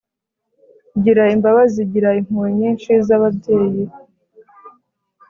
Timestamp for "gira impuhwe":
1.91-2.49